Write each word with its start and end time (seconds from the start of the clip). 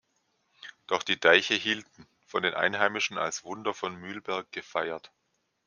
Doch 0.87 1.03
die 1.03 1.19
Deiche 1.19 1.53
hielten, 1.53 2.07
von 2.25 2.41
den 2.41 2.55
Einheimischen 2.55 3.19
als 3.19 3.43
„Wunder 3.43 3.75
von 3.75 3.95
Mühlberg“ 3.97 4.51
gefeiert. 4.51 5.11